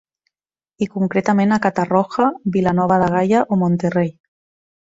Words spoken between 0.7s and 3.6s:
I concretament a Catarroja, Vila Nova de Gaia